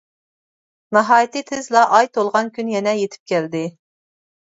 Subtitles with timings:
[0.95, 3.63] ناھايىتى تېزلا ئاي تولغان كۈن يەنە يېتىپ كەلدى.